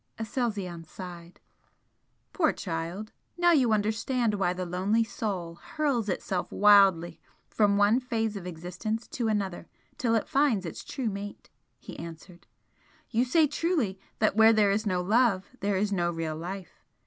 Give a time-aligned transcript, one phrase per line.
[0.17, 1.39] Aselzion sighed.
[2.33, 3.11] "Poor child!
[3.37, 9.07] Now you understand why the lonely Soul hurls itself wildly from one phase of existence
[9.09, 9.67] to another
[9.99, 12.47] till it finds its true mate!" he answered
[13.11, 16.81] "You say truly that where there is no love there is no real life.